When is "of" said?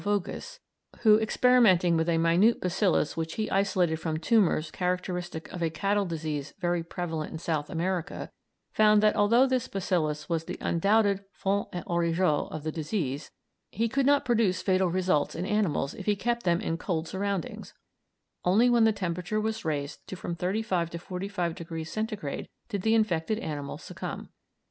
5.53-5.61, 12.47-12.63